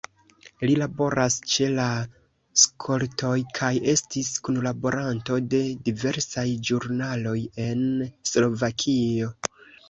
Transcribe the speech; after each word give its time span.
Li 0.67 0.75
laboras 0.77 1.35
ĉe 1.55 1.65
la 1.79 1.83
skoltoj 2.61 3.33
kaj 3.59 3.69
estis 3.93 4.31
kunlaboranto 4.47 5.37
de 5.51 5.61
diversaj 5.91 6.47
ĵurnaloj 6.71 7.37
en 7.67 7.85
Slovakio. 8.33 9.31